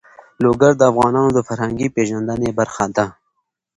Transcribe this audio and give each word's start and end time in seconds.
لوگر 0.43 0.71
د 0.77 0.81
افغانانو 0.91 1.29
د 1.33 1.39
فرهنګي 1.47 1.87
پیژندنې 1.95 2.49
برخه 2.59 2.85
ده. 2.95 3.05